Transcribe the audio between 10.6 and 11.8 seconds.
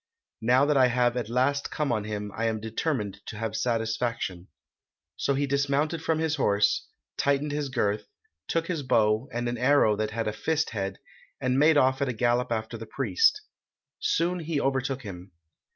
head, and made